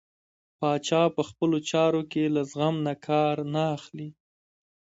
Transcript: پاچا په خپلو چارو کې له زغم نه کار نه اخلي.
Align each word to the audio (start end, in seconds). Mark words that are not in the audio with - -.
پاچا 0.59 1.03
په 1.15 1.21
خپلو 1.29 1.57
چارو 1.69 2.01
کې 2.11 2.23
له 2.35 2.41
زغم 2.51 2.75
نه 2.87 2.93
کار 3.07 3.35
نه 3.53 3.63
اخلي. 3.75 4.09